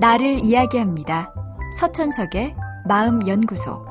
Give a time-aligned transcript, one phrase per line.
[0.00, 1.34] 나를 이야기합니다.
[1.80, 2.54] 서천석의
[2.86, 3.84] 마음연구소.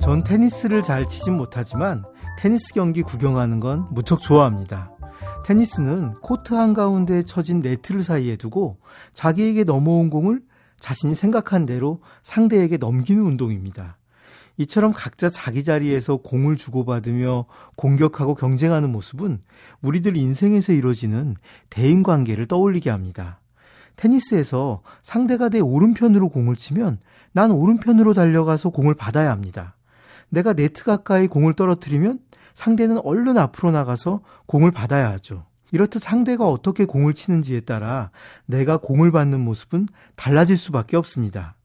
[0.00, 2.04] 전 테니스를 잘 치진 못하지만
[2.38, 4.92] 테니스 경기 구경하는 건 무척 좋아합니다.
[5.44, 8.78] 테니스는 코트 한가운데에 처진 네트를 사이에 두고
[9.14, 10.42] 자기에게 넘어온 공을
[10.78, 13.98] 자신이 생각한 대로 상대에게 넘기는 운동입니다.
[14.58, 19.42] 이처럼 각자 자기 자리에서 공을 주고받으며 공격하고 경쟁하는 모습은
[19.82, 21.34] 우리들 인생에서 이루어지는
[21.68, 23.41] 대인 관계를 떠올리게 합니다.
[23.96, 26.98] 테니스에서 상대가 내 오른편으로 공을 치면
[27.32, 29.76] 난 오른편으로 달려가서 공을 받아야 합니다.
[30.28, 32.20] 내가 네트 가까이 공을 떨어뜨리면
[32.54, 35.46] 상대는 얼른 앞으로 나가서 공을 받아야 하죠.
[35.72, 38.10] 이렇듯 상대가 어떻게 공을 치는지에 따라
[38.46, 41.56] 내가 공을 받는 모습은 달라질 수밖에 없습니다.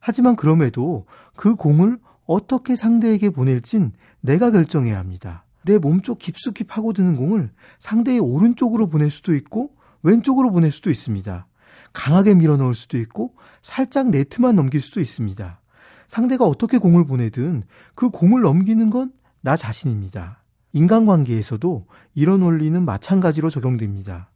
[0.00, 5.44] 하지만 그럼에도 그 공을 어떻게 상대에게 보낼진 내가 결정해야 합니다.
[5.64, 9.70] 내 몸쪽 깊숙이 파고드는 공을 상대의 오른쪽으로 보낼 수도 있고
[10.02, 11.46] 왼쪽으로 보낼 수도 있습니다.
[11.94, 15.60] 강하게 밀어 넣을 수도 있고 살짝 네트만 넘길 수도 있습니다.
[16.06, 17.62] 상대가 어떻게 공을 보내든
[17.94, 19.10] 그 공을 넘기는 건
[19.44, 20.42] 나 자신입니다.
[20.72, 24.30] 인간관계에서도 이런 원리는 마찬가지로 적용됩니다.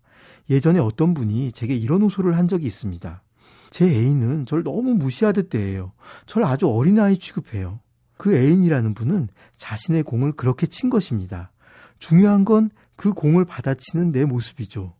[0.51, 3.23] 예전에 어떤 분이 제게 이런 호소를 한 적이 있습니다.
[3.71, 5.93] 제 애인은 절 너무 무시하듯 대해요.
[6.27, 7.81] 절 아주 어린아이 취급해요.
[8.19, 11.53] 그 애인이라는 분은 자신의 공을 그렇게 친 것입니다.
[11.99, 14.93] 중요한 건 그 공을 받아치는 내 모습이죠.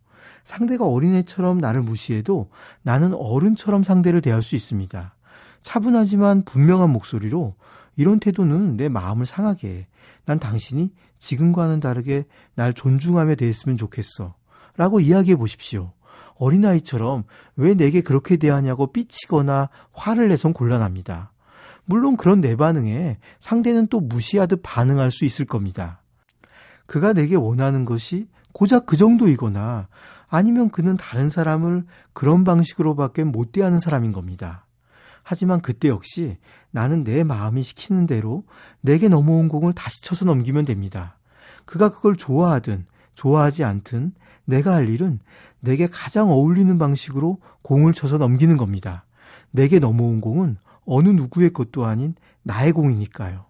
[0.45, 2.51] 상대가 어린애처럼 나를 무시해도
[2.83, 5.15] 나는 어른처럼 상대를 대할 수 있습니다.
[5.63, 7.55] 차분하지만 분명한 목소리로
[7.97, 9.87] 이런 태도는 내 마음을 상하게 해.
[10.25, 14.35] 난 당신이 지금과는 다르게 날 존중하며 대했으면 좋겠어.
[14.77, 15.93] 라고 이야기해 보십시오.
[16.37, 17.25] 어린아이처럼
[17.57, 21.33] 왜 내게 그렇게 대하냐고 삐치거나 화를 내선 곤란합니다.
[21.85, 26.03] 물론 그런 내 반응에 상대는 또 무시하듯 반응할 수 있을 겁니다.
[26.87, 29.89] 그가 내게 원하는 것이 고작 그 정도이거나
[30.29, 34.67] 아니면 그는 다른 사람을 그런 방식으로밖에 못 대하는 사람인 겁니다.
[35.23, 36.39] 하지만 그때 역시
[36.71, 38.45] 나는 내 마음이 시키는 대로
[38.81, 41.19] 내게 넘어온 공을 다시 쳐서 넘기면 됩니다.
[41.65, 44.13] 그가 그걸 좋아하든 좋아하지 않든
[44.45, 45.21] 내가 할 일은
[45.61, 49.05] 내게 가장 어울리는 방식으로 공을 쳐서 넘기는 겁니다.
[49.51, 53.45] 내게 넘어온 공은 어느 누구의 것도 아닌 나의 공이니까요.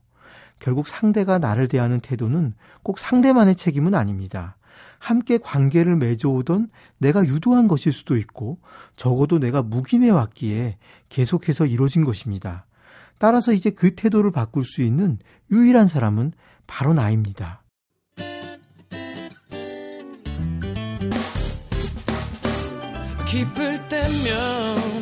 [0.59, 4.57] 결국 상대가 나를 대하는 태도는 꼭 상대만의 책임은 아닙니다.
[4.99, 6.69] 함께 관계를 맺어오던
[6.99, 8.59] 내가 유도한 것일 수도 있고
[8.97, 10.79] 적어도 내가 묵인해 왔기에
[11.09, 12.67] 계속해서 이루어진 것입니다.
[13.19, 15.19] 따라서 이제 그 태도를 바꿀 수 있는
[15.51, 16.33] 유일한 사람은
[16.67, 17.63] 바로 나입니다.
[23.27, 24.99] 기쁠 때면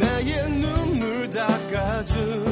[0.00, 2.51] 나의 눈물 닦아준